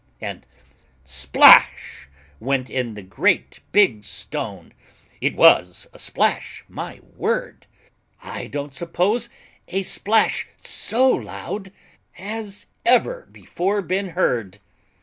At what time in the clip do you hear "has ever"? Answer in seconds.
12.13-13.27